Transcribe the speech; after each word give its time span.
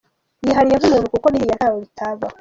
Yihanye 0.45 0.73
nk’umuntu 0.77 1.07
kuko 1.13 1.27
biriya 1.33 1.55
ntawe 1.59 1.77
bitabaho. 1.83 2.35